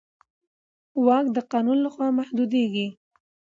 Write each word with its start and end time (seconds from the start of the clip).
واک 1.05 1.25
د 1.33 1.37
قانون 1.51 1.77
له 1.85 1.89
خوا 1.93 2.07
محدودېږي. 2.19 2.87